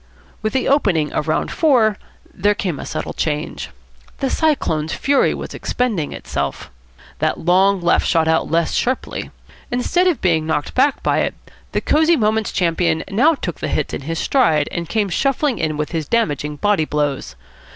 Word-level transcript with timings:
With 0.41 0.53
the 0.53 0.67
opening 0.67 1.13
of 1.13 1.27
round 1.27 1.51
four 1.51 1.95
there 2.33 2.55
came 2.55 2.79
a 2.79 2.87
subtle 2.87 3.13
change. 3.13 3.69
The 4.17 4.31
Cyclone's 4.31 4.95
fury 4.95 5.31
was 5.35 5.53
expending 5.53 6.11
itself. 6.11 6.71
That 7.19 7.41
long 7.41 7.79
left 7.81 8.07
shot 8.07 8.27
out 8.27 8.49
less 8.49 8.73
sharply. 8.73 9.29
Instead 9.69 10.07
of 10.07 10.19
being 10.19 10.47
knocked 10.47 10.73
back 10.73 11.03
by 11.03 11.19
it, 11.19 11.35
the 11.71 11.81
Cosy 11.81 12.15
Moments 12.15 12.51
champion 12.51 13.03
now 13.11 13.35
took 13.35 13.59
the 13.59 13.67
hits 13.67 13.93
in 13.93 14.01
his 14.01 14.17
stride, 14.17 14.67
and 14.71 14.89
came 14.89 15.07
shuffling 15.09 15.59
in 15.59 15.77
with 15.77 15.91
his 15.91 16.07
damaging 16.07 16.55
body 16.55 16.85
blows. 16.85 17.35